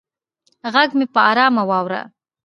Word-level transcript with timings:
غږ 0.73 0.89
مې 0.97 1.05
په 1.13 1.19
ارامه 1.29 1.63
واوره 1.69 2.01